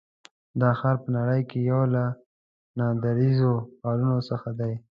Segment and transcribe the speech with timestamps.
[0.61, 2.03] دا ښار په نړۍ کې یو له
[2.77, 4.73] ناندرییزو ښارونو څخه دی.